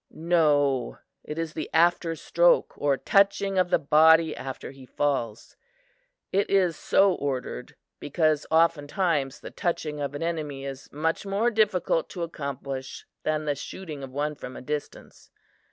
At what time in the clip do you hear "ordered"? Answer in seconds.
7.13-7.75